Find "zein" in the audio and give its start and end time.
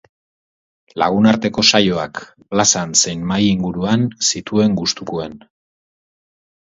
3.03-3.27